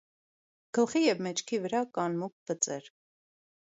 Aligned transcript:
Գլխի 0.77 1.03
և 1.03 1.23
մեջքի 1.27 1.61
վրա 1.69 1.85
կան 2.01 2.19
մուգ 2.25 2.37
բծեր։ 2.49 2.95